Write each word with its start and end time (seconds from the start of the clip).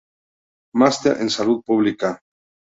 Máster 0.73 1.17
en 1.21 1.29
Salud 1.29 1.61
Pública. 1.63 2.19